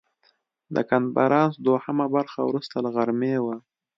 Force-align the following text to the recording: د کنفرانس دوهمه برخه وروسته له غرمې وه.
د 0.75 0.75
کنفرانس 0.89 1.53
دوهمه 1.65 2.05
برخه 2.15 2.39
وروسته 2.43 2.75
له 2.85 2.89
غرمې 2.95 3.35
وه. 3.45 3.57